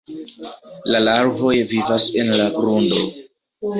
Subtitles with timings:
[0.95, 3.05] La larvoj vivas en la grundo.